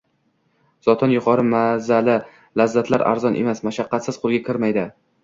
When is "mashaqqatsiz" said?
3.69-4.19